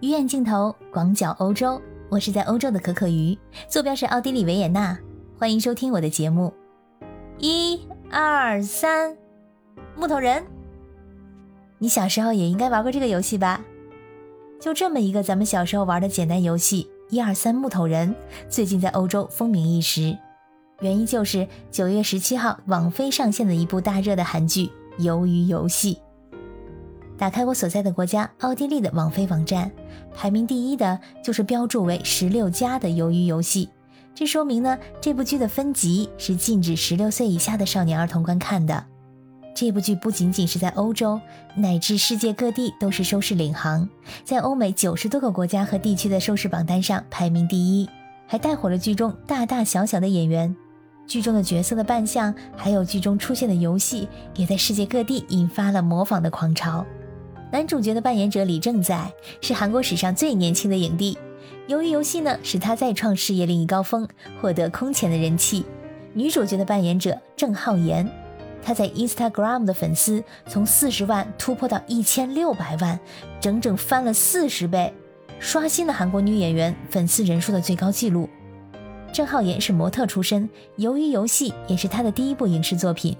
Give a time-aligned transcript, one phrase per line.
[0.00, 3.36] 鱼眼镜头，广角欧洲，我是在欧洲的可可鱼，
[3.66, 4.96] 坐标是奥地利维也纳。
[5.38, 6.52] 欢迎收听我的节目。
[7.38, 7.80] 一、
[8.10, 9.16] 二、三，
[9.96, 10.44] 木头人。
[11.78, 13.64] 你小时候也应该玩过这个游戏吧？
[14.60, 18.14] 就这么一个咱们小时候玩的简单游戏，一二三木头人，
[18.50, 20.14] 最近在欧洲风靡一时。
[20.80, 24.70] 原因就是九月十七号网飞上线的一部大热的韩剧
[25.02, 25.94] 《鱿鱼游戏》。
[27.18, 29.70] 打开我所在的国家奥地利的网飞网站，
[30.14, 33.66] 排名第一的就是标注为十六加的《鱿鱼游戏》，
[34.14, 38.84] 这说明呢，这部剧的分级是禁止十六岁以下的少年儿童观看的。
[39.54, 41.18] 这部剧不仅仅是在欧洲，
[41.54, 43.88] 乃至世界各地都是收视领航，
[44.22, 47.88] 在欧美九十多个国家和地区的收视榜单上排名第一，
[48.26, 50.54] 还带火了剧中大大小小的演员。
[51.06, 56.84] 剧中的角色的扮相，还有剧中出现的游戏，也在世界各地引发了模仿的狂潮。
[57.52, 61.16] 男主角的扮演者李正宰是韩国史上最年轻的影帝，
[61.68, 64.06] 由于游戏呢使他再创事业另一高峰，
[64.40, 65.64] 获得空前的人气。
[66.12, 68.10] 女主角的扮演者郑浩妍，
[68.62, 72.98] 她在 Instagram 的粉丝从四十万突破到一千六百万，
[73.40, 74.92] 整整翻了四十倍，
[75.38, 78.28] 刷新了韩国女演员粉丝人数的最高纪录。
[79.12, 83.16] 郑浩妍是模特出身，由于游戏也是她的第一部影视作品。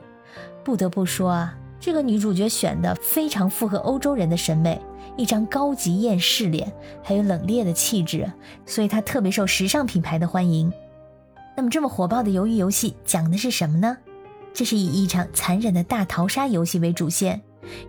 [0.65, 1.57] 不得不说啊。
[1.79, 4.81] 这个女主角选的非常符合欧洲人的审美，
[5.17, 8.31] 一张高级厌世脸，还有冷冽的气质，
[8.65, 10.73] 所以她特别受时尚品牌的欢迎。
[11.57, 13.97] 那么这么火爆的鱿鱼游戏讲的是什么呢？
[14.53, 17.41] 这是以一场残忍的大逃杀游戏为主线，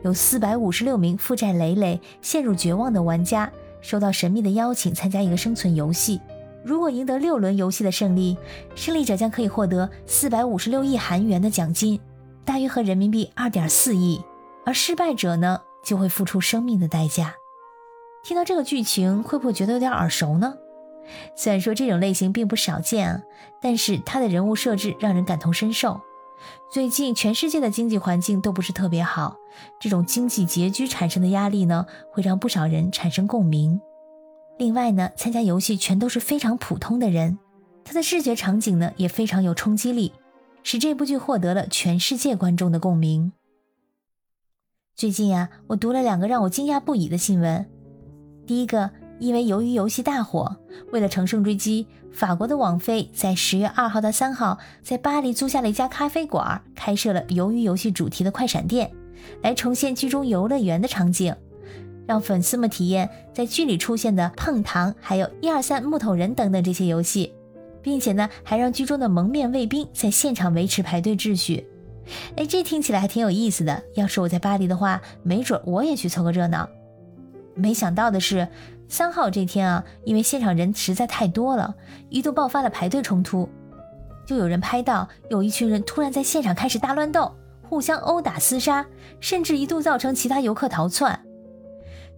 [0.03, 3.51] 有四百五十六名负债累累、陷入绝望的玩家，
[3.81, 6.19] 收到神秘的邀请参加一个生存游戏。
[6.63, 8.37] 如果赢得六轮游戏的胜利，
[8.75, 11.97] 胜利者将可以获得四百五十六亿韩元的奖金。
[12.47, 14.23] 大约合人民币二点四亿，
[14.65, 17.35] 而失败者呢就会付出生命的代价。
[18.23, 20.53] 听到这个剧情，会不会觉得有点耳熟呢？
[21.35, 23.21] 虽然说这种类型并不少见啊，
[23.61, 25.99] 但是它的人物设置让人感同身受。
[26.71, 29.35] 最近全世界的经济环境都不是特别好，
[29.77, 33.81] 这种经济拮据产生的压力呢，会让不少人产生共鸣。
[34.57, 37.37] 另外呢，参加游戏全都是非常普通的人，
[37.83, 40.13] 他的视觉场景呢也非常有冲击力。
[40.69, 43.31] 使这部剧获得了全世界观众的共鸣。
[44.97, 47.65] 最近呀，我读了两个让我惊讶不已的新闻。
[48.45, 50.57] 第一个，因为鱿鱼游戏大火，
[50.91, 58.91] 为了乘胜追击，法国的网飞在十月二号到三号在巴黎租下了一家咖啡馆，开设了鱿鱼游戏主题的快闪店，
[59.41, 61.33] 来重现剧中游乐园的场景，
[62.05, 67.31] 让粉丝们体验在剧里出现的碰糖、还有一二三木头人等等这些游戏。
[67.87, 71.65] 并且呢，还让剧中的蒙面卫兵在现场维持排队秩序。
[72.35, 73.81] 哎，这听起来还挺有意思的。
[73.95, 76.67] 要是我在巴黎的话，没准我也去凑个热闹。
[77.55, 78.45] 没想到的是，
[78.89, 81.73] 三号这天啊，因为现场人实在太多了，
[82.09, 83.47] 一度爆发了排队冲突。
[84.25, 87.33] 就有人拍到有一群人突然在现场开始大乱斗，
[87.69, 88.85] 互相殴打厮杀，
[89.21, 91.17] 甚至一度造成其他游客逃窜。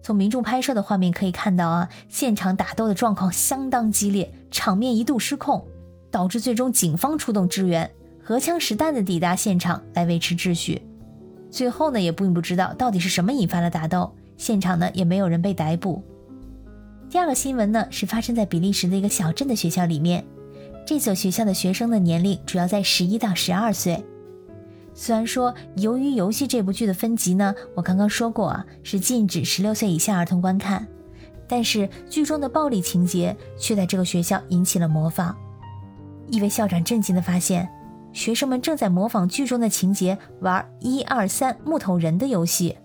[0.02, 5.66] 从民众拍摄的画面可以看到啊，现场打斗的状况相当激烈，场面一度失控，
[6.10, 7.90] 导致最终警方出动支援，
[8.22, 10.80] 荷枪实弹的抵达现场来维持秩序。
[11.50, 16.02] 最后呢，也并不知道到底是什么引发了打斗，现场呢也没有人被逮捕。
[17.10, 20.24] 第二个新闻呢是发生在比利时的一个小镇的学校里面，
[20.86, 24.02] 这所学校的学生的年龄主要在十一到十二岁。
[24.92, 30.86] 虽然说，由于游戏这部剧的分级呢，我刚刚说过啊，是禁止十六岁以下儿童观看，
[31.48, 35.34] 但是剧中的暴力情节却在这个学校引起了模仿。
[36.28, 37.68] 一位校长震惊地发现，
[38.12, 42.76] 学生们正在模仿剧中的情节玩一二三木头人的游戏。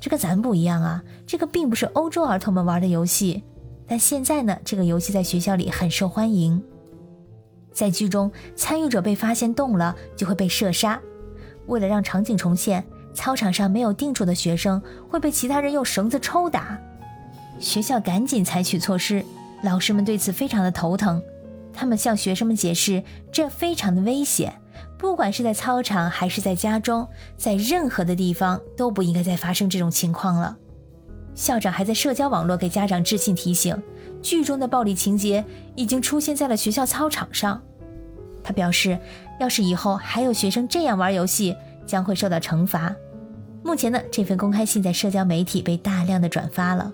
[0.00, 3.42] 这个咱不一样啊，这个并不是欧洲儿童们玩的游戏，
[3.86, 6.62] 但现在呢，这个游戏在学校里很受欢迎。
[7.72, 11.00] 在剧中，参与者被发现动了，就会被射杀。
[11.68, 12.84] 为了让场景重现，
[13.14, 16.76] 操场上没有定住的学生会被其他人用绳子抽打。
[17.60, 19.24] 学校赶紧采取措施，
[19.62, 21.22] 老师们对此非常的头疼。
[21.72, 24.60] 他们向学生们解释，这非常的危险，
[24.96, 27.06] 不管是在操场还是在家中，
[27.36, 30.56] 在任何的地方都不应该再发生这种情况了。
[31.34, 33.80] 校长还在社交网络给家长致信提醒，
[34.20, 35.44] 剧中的暴力情节
[35.76, 37.62] 已经出现在了学校操场上。
[38.42, 38.98] 他表示，
[39.38, 41.56] 要是以后还有学生这样玩游戏，
[41.86, 42.94] 将会受到惩罚。
[43.62, 46.92] 目前呢，这份公开信在社交媒体被大量的转发了。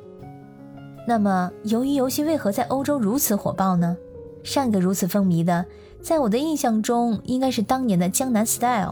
[1.06, 3.96] 那么，由于游戏为何在欧洲如此火爆呢？
[4.42, 5.64] 上一个如此风靡的，
[6.02, 8.88] 在我的印象中，应该是当年的《江南 Style》。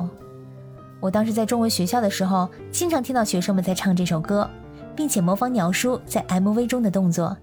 [1.01, 4.49] 我当时在中文学校的时候，经常听到学生们在唱这首歌，
[4.95, 7.37] 并且模仿鸟叔在 MV 中的动作，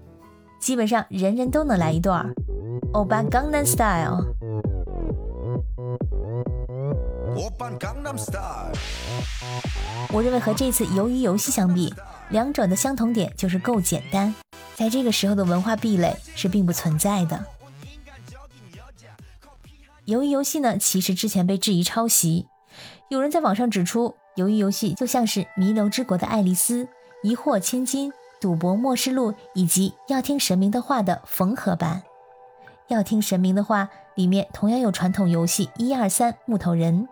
[0.60, 2.34] 基本上人人都能来一段儿。
[2.92, 4.24] 欧巴江南 Style。
[10.12, 11.94] 我认为和这次鱿鱼游戏相比，
[12.28, 14.34] 两者的相同点就是够简单，
[14.74, 17.46] 在这个时候的文化壁垒是并不存在的。
[20.06, 22.46] 鱿鱼游戏呢，其实之前被质疑抄袭，
[23.08, 26.84] 有人在网上指出，鱿鱼游戏就像是《弥留之国的爱丽丝》
[27.22, 28.10] 《疑惑千金》
[28.40, 32.02] 《赌博默示录》以及《要听神明的话》的缝合版。
[32.88, 37.08] 要听神明的话，里面同样有传统游戏一二三木头人。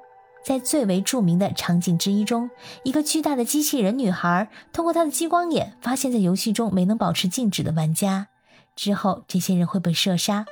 [0.48, 2.48] 在最为著名的场景之一中，
[2.82, 8.28] 一个巨大的机器人女孩通过她的激光眼发现，在游戏中没能保持静止的玩家，
[8.74, 10.46] 之后这些人会被射杀。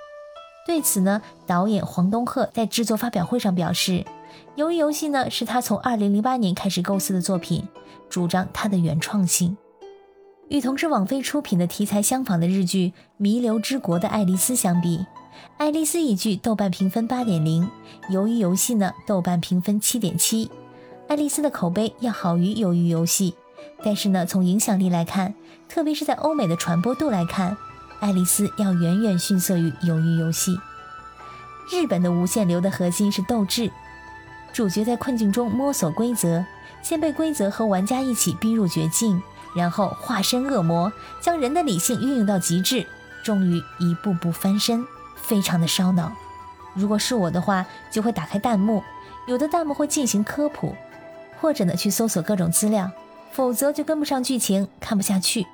[0.67, 4.05] 对此呢，导演黄东赫在制作发表会上表示，
[4.55, 7.67] 由于游戏呢是他从2008年开始构思的作品，
[8.11, 9.57] 主张它的原创性。
[10.51, 15.07] 与同是网飞出品的题材相仿的日剧《弥留之国的爱丽丝》相比。
[15.57, 17.69] 爱丽丝一句豆瓣评分八点零，
[18.11, 20.51] 鱿鱼游戏呢豆瓣评分七点七。
[21.09, 23.35] 爱丽丝的口碑要好于鱿鱼游戏，
[23.83, 25.35] 但是呢从影响力来看，
[25.69, 27.57] 特别是在欧美的传播度来看，
[28.01, 30.59] 爱丽丝要远远逊色于鱿鱼游戏。
[31.71, 33.71] 日本的无限流的核心是斗志，
[34.53, 36.45] 主角在困境中摸索规则，
[36.83, 39.23] 先被规则和玩家一起逼入绝境，
[39.55, 42.87] 然后化身恶魔，将人的理性运用到极致，
[43.25, 44.85] 终于一步步翻身。
[45.17, 46.13] 非常的烧脑，
[46.75, 48.83] 如果是我的话，就会打开弹幕，
[49.27, 50.75] 有的弹幕会进行科普，
[51.41, 52.91] 或者呢去搜索各种资料，
[53.33, 55.47] 否则就跟不上剧情，看不下去。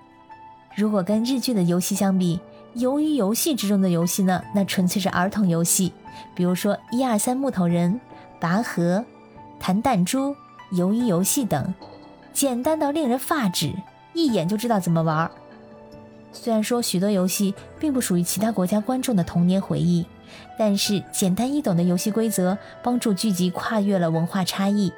[0.74, 2.40] 如果跟日剧的游戏相比，
[2.74, 5.92] 由于游戏之中的游戏呢，那纯粹是儿童游戏，
[6.34, 8.00] 比如说一二三木头人、
[8.40, 9.04] 拔河、
[9.60, 10.34] 弹弹珠、
[10.72, 11.74] 鱿鱼游戏等，
[12.32, 13.74] 简单到令人发指，
[14.14, 15.30] 一眼就知道怎么玩。
[16.32, 20.06] 虽然说许多游戏并不属于其他国家观众的童年回忆，
[20.58, 24.92] 但是简单易懂的游戏规则帮助剧集跨越了文化差异，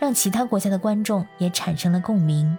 [0.00, 2.56] 让其他国家的观众也产生了共鸣。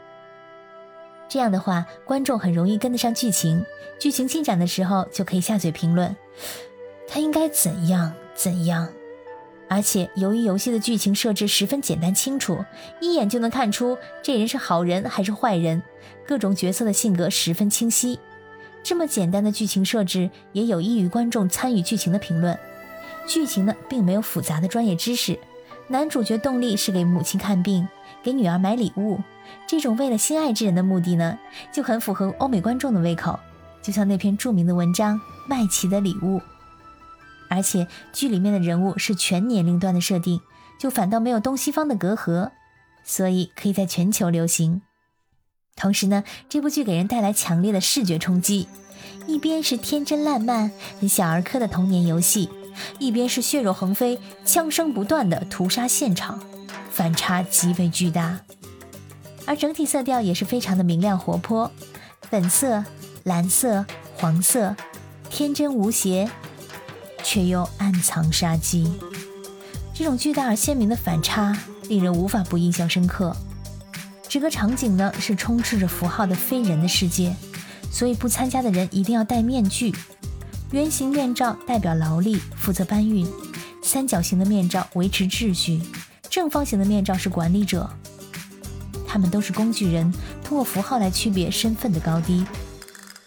[1.27, 3.65] 这样的话，观众很容易跟得上剧情，
[3.99, 6.15] 剧情进展的时候就可以下嘴评论，
[7.07, 8.89] 他应该怎样怎样。
[9.69, 12.65] 而且由于游戏的剧情设置十分简单清楚，
[12.99, 15.81] 一眼就能看出这人是好人还是坏人，
[16.27, 18.19] 各种角色的性格十分清晰。
[18.81, 22.57] 这么简单的剧情设置也有益于观众参与剧情的评论。
[23.27, 25.37] 剧情呢并没有复杂的专业知识，
[25.87, 27.87] 男主角动力是给母亲看病，
[28.23, 29.19] 给女儿买礼物，
[29.67, 31.37] 这种为了心爱之人的目的呢
[31.71, 33.39] 就很符合欧美观众的胃口。
[33.83, 35.15] 就像那篇著名的文章
[35.47, 36.39] 《麦琪的礼物》。
[37.49, 40.39] 而且剧里面的人物是全年龄段的设定，
[40.79, 42.51] 就反倒没有东西方的隔阂，
[43.03, 44.81] 所以可以在全球流行。
[45.75, 48.67] 同时呢，这部剧给人带来强烈的视觉冲击，
[49.27, 50.71] 一边是天真烂漫、
[51.07, 52.49] 小儿科的童年游戏，
[52.99, 56.41] 一边是血肉横飞、枪声不断的屠杀现场，
[56.91, 58.41] 反差极为巨大。
[59.45, 61.71] 而整体色调也是非常的明亮活泼，
[62.29, 62.83] 粉色、
[63.23, 63.85] 蓝色、
[64.15, 64.75] 黄色，
[65.29, 66.29] 天真无邪。
[67.23, 68.91] 却又暗藏杀机，
[69.93, 71.57] 这种巨大而鲜明的反差
[71.87, 73.35] 令人无法不印象深刻。
[74.27, 77.35] 整个场景呢是充斥着符号的非人的世界，
[77.91, 79.93] 所以不参加的人一定要戴面具。
[80.71, 83.25] 圆形面罩代表劳力，负责搬运；
[83.83, 85.81] 三角形的面罩维持秩序；
[86.29, 87.89] 正方形的面罩是管理者。
[89.07, 92.45] 他们都是工具人，通过符号来区别身份的高低。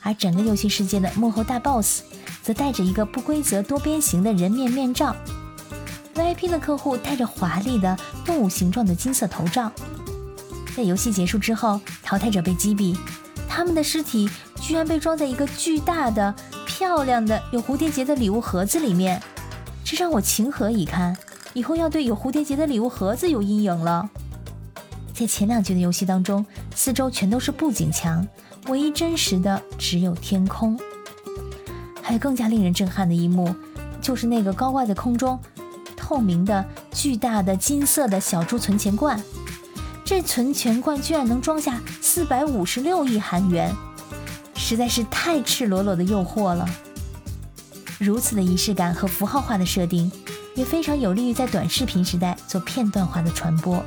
[0.02, 2.02] 而整个游戏世界的幕后大 boss。
[2.42, 5.14] 则戴着一个不规则多边形的人面面罩
[6.14, 9.70] ，VIP 的客户戴着华丽的动物形状的金色头罩。
[10.76, 12.96] 在游戏结束之后，淘汰者被击毙，
[13.48, 14.28] 他们的尸体
[14.60, 16.34] 居然被装在一个巨大的、
[16.66, 19.22] 漂亮的有蝴蝶结的礼物盒子里面，
[19.84, 21.16] 这让我情何以堪！
[21.52, 24.08] 以后要对有蝴蝶结的礼物盒子有阴影了。
[25.12, 26.44] 在前两局的游戏当中，
[26.74, 28.26] 四周全都是布景墙，
[28.68, 30.80] 唯一真实的只有天空。
[32.02, 33.54] 还有更加令人震撼的一幕，
[34.00, 35.38] 就是那个高挂在空中、
[35.96, 39.22] 透明的巨大的金色的小猪存钱罐。
[40.04, 43.72] 这存钱罐居然能装下四百五十六亿韩元，
[44.54, 46.68] 实在是太赤裸裸的诱惑了。
[47.98, 50.10] 如此的仪式感和符号化的设定，
[50.56, 53.82] 也非常有利于在短视频时代做片段化的传播。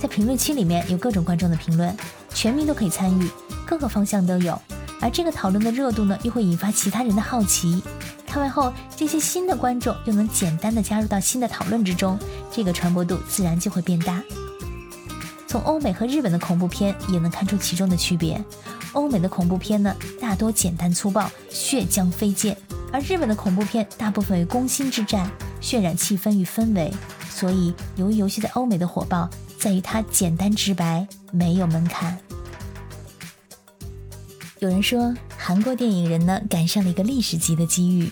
[0.00, 1.94] 在评论区里面有各种观众的评论，
[2.32, 3.28] 全民都可以参与，
[3.66, 4.60] 各个方向都有。
[5.06, 7.80] 而这个讨论的热度呢，又会引发其他人的好奇。
[8.26, 12.18] 看完后，这些新的观众又能简单的加入到新的讨论之中，
[12.50, 14.20] 这个传播度自然就会变大。
[15.46, 18.44] 从欧美和日本的恐怖片也能看出其中的区别。
[18.94, 22.56] 欧美的恐怖片呢，大多简单粗暴、血浆飞溅，
[22.92, 25.30] 而日本的恐怖片大部分为攻心之战，
[25.62, 26.92] 渲染气氛与氛围。
[27.30, 32.18] 所以，由于游戏在欧美的火爆，在于它简单直白，没有门槛。
[34.58, 38.10] 有人说，韩国电影人呢赶上了一个历史级的机遇，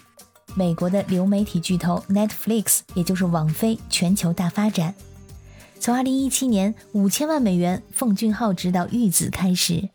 [0.54, 4.94] 美国的流媒体巨头 Netflix，也就是网飞全球大发展。
[5.80, 9.88] 从2017年五千万美元奉俊昊执导《玉子》开始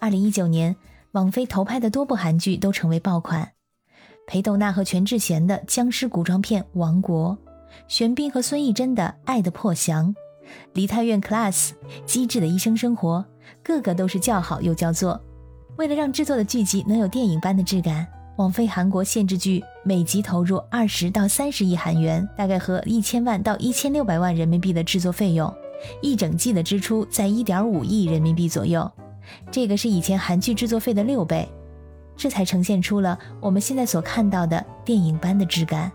[0.00, 0.76] ，2019年
[1.12, 3.52] 网飞投拍的多部韩剧都成为爆款，
[4.26, 7.36] 裴斗娜和全智贤的僵尸古装片《王国》，
[7.88, 10.14] 玄彬和孙艺珍的《爱的破降》，
[10.72, 11.72] 梨泰院 Class
[12.06, 13.26] 机智的医生生活，
[13.62, 15.22] 个个都是叫好又叫座。
[15.80, 18.06] 为了让制作的剧集能有电影般的质感，
[18.36, 25.50] 网飞韩国限制剧每集投入二十到三十亿韩元，大概和一千万到一千六百万人民币的制作费用，
[26.02, 28.92] 一整季的支出在一点五亿人民币左右，
[29.50, 31.48] 这个是以前韩剧制作费的六倍，
[32.14, 35.90] 这才呈现出了我们现在所看到的电影般的质感。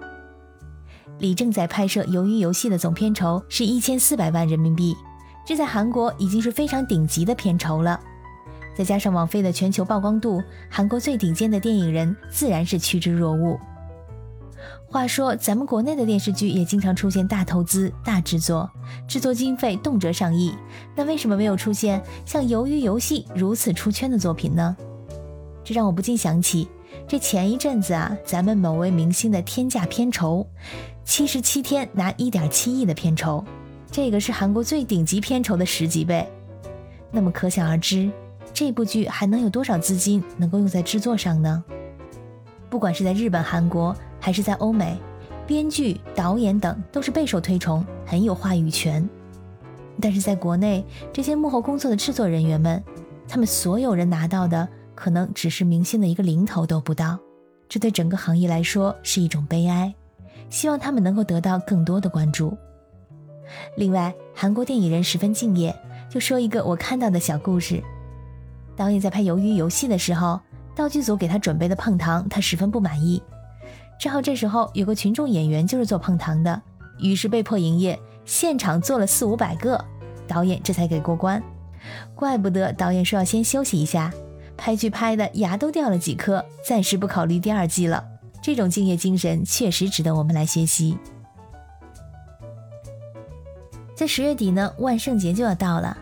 [1.20, 4.96] 李正宰拍摄《鱿鱼游戏》的总片酬是一千四百万人民币，
[5.46, 8.00] 这在韩国已经是非常顶级的片酬了。
[8.76, 13.58] 再加上网飞的全球曝光度，韩国最顶尖的电影人自然是趋之若鹜。
[14.88, 18.70] 话说，咱们国内的电视剧也经常出现大投资、大制作，
[19.08, 20.54] 制作经费动辄上亿，
[20.96, 24.76] 那为什么没有出现像《鱿鱼游戏》如此出圈的作品呢？
[25.64, 26.68] 这让我不禁想起，
[27.08, 30.48] 这前一阵子啊，咱们某位明星的天价片酬，
[31.04, 33.44] 七十七天拿一点七亿的片酬，
[33.92, 36.26] 这个是韩国最顶级片酬的十几倍，
[37.12, 38.10] 那么可想而知。
[38.56, 41.62] 这部剧还能有多少资金能够用在制作上呢？
[42.70, 44.98] 不管是在日本、韩国，还是在欧美，
[45.46, 49.08] 编剧、导演等都是备受推崇，很有话语权。
[50.00, 52.82] 但是在国内，这些幕后工作的制作人员们，
[53.28, 57.20] 他们所有人拿到的可能只是明星的一个零头都不到，
[57.68, 59.94] 这对整个行业来说是一种悲哀。
[60.50, 62.58] 希望他们能够得到更多的关注。
[63.76, 65.76] 另外，韩国电影人十分敬业，
[66.10, 67.84] 就说一个我看到的小故事。
[68.76, 70.40] 导演在拍《鱿鱼游戏》的时候，
[70.76, 73.22] 道具组给他准备的碰糖，他十分不满意。
[74.00, 76.62] 正好这时候有个群众演员就是做碰糖的，
[77.00, 79.84] 于是被迫营业，现场做了四五百个，
[80.28, 81.42] 导演这才给过关。
[82.14, 84.12] 怪不得导演说要先休息一下，
[84.58, 88.04] 拍剧拍的牙都掉了几颗，暂时不考虑第二季了。
[88.42, 90.98] 这种敬业精神确实值得我们来学习。
[93.96, 95.98] 在十月底呢，万圣节就要到了。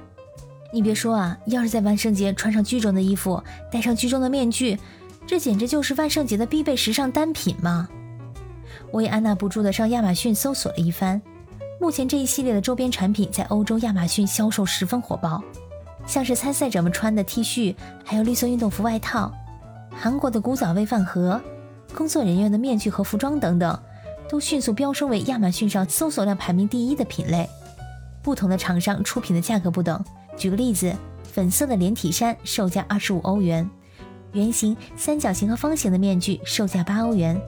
[0.73, 4.75] 你别说啊，要是在万圣节穿上剧中的衣服，戴上剧中的面具，
[5.27, 7.87] 这简直就是万圣节的必备时尚单品嘛！
[8.91, 11.21] 我也按捺不住的上亚马逊搜索了一番，
[11.79, 15.43] 目前这一系列的周边产品在欧洲亚马逊销售十分火爆，
[16.07, 19.31] 像是参赛者们穿的 T 恤，还有绿色运动服外套，
[19.95, 21.39] 韩国的古早味饭盒，
[21.93, 23.79] 工作人员的面具和服装等等，
[24.27, 27.47] 都迅速飙升为亚马逊上搜索量排名第一的品类。
[28.23, 30.03] 不同的厂商出品的价格不等。
[30.35, 33.69] 举个例子，粉色的连体衫售价二十五欧元，
[34.33, 37.39] 圆形、三角形和方形的面具售价八欧元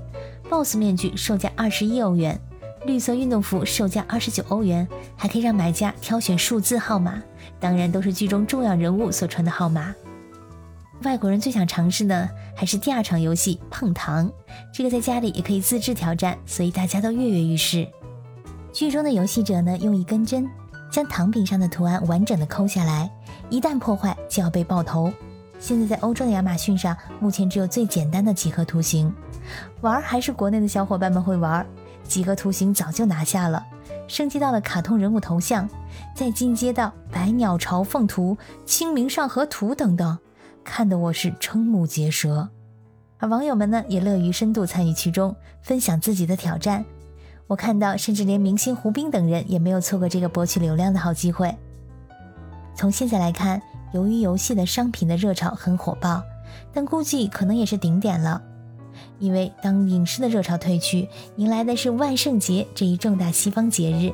[0.49, 2.39] ，BOSS 面具售价二十一欧元，
[2.85, 7.21] 绿色运动服售价二十九欧元，还可以让买家挑选数字号码，
[7.59, 9.93] 当然都是剧中重要人物所穿的号码。
[11.03, 14.31] 外国人最想尝试的还是第二场游戏碰糖，
[14.73, 17.87] 这个在家里也可以自制挑战，所以大家都跃跃欲试。
[18.71, 20.47] 剧中的游戏者呢，用一根针。
[20.91, 23.09] 将糖饼上的图案完整的抠下来，
[23.49, 25.11] 一旦破坏就要被爆头。
[25.59, 29.13] 现在在欧洲的亚马逊上，目前只有最简单的几何图形。
[29.81, 31.65] 玩还是国内的小伙伴们会玩，
[32.03, 33.65] 几何图形早就拿下了，
[34.07, 35.69] 升级到了卡通人物头像，
[36.13, 40.17] 再进阶到百鸟朝凤图、清明上河图等等，
[40.63, 42.49] 看得我是瞠目结舌。
[43.17, 46.83] 而网友们呢，也乐于深度参与其中，分享自己的挑战。
[47.47, 51.55] 我看到，甚至连明星胡兵等人也没有错过这个博取流量的好机会。
[52.75, 53.61] 从现在来看，
[53.93, 56.23] 由于游戏的商品的热潮很火爆，
[56.73, 58.41] 但估计可能也是顶点了。
[59.19, 64.11] 因为当影视的热潮退去，迎来的是万圣节这一重大西方节日。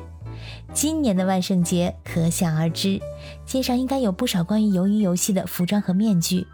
[0.74, 3.00] 今年的万圣节可想而知，
[3.46, 6.46] 街上应该有不少关于鱿鱼游戏的服装和面具，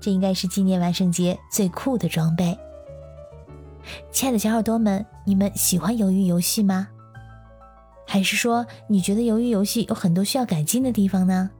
[0.00, 2.58] 这应该是今年万圣节最酷的装备。
[4.10, 6.88] 亲爱的小耳朵们，你们喜欢鱿鱼游戏吗？
[8.06, 11.50] 还是说你觉得鱿鱼游戏有很多需要改进的地方呢？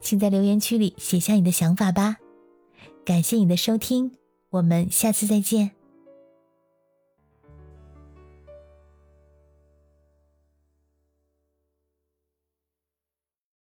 [0.00, 2.16] 请在留言区里写下你的想法吧。
[3.04, 4.12] 感谢你的收听，
[4.50, 5.70] 我们下次再见。